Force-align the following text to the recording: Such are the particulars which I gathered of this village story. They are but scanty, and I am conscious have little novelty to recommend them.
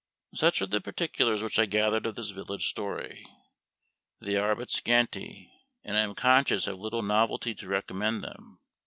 Such 0.33 0.63
are 0.63 0.65
the 0.65 0.81
particulars 0.81 1.43
which 1.43 1.59
I 1.59 1.67
gathered 1.67 2.07
of 2.07 2.15
this 2.15 2.31
village 2.31 2.65
story. 2.65 3.23
They 4.19 4.35
are 4.35 4.55
but 4.55 4.71
scanty, 4.71 5.51
and 5.83 5.95
I 5.95 6.01
am 6.01 6.15
conscious 6.15 6.65
have 6.65 6.79
little 6.79 7.03
novelty 7.03 7.53
to 7.53 7.67
recommend 7.67 8.23
them. 8.23 8.59